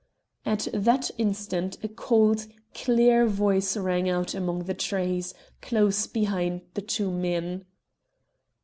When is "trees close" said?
4.73-6.07